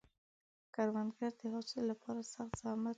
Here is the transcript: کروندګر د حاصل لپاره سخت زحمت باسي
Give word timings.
کروندګر 0.73 1.31
د 1.39 1.41
حاصل 1.53 1.83
لپاره 1.91 2.21
سخت 2.33 2.53
زحمت 2.61 2.83
باسي 2.83 2.89